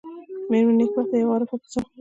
[0.49, 1.87] مېرمن نېکبخته یوه عارفه ښځه وه.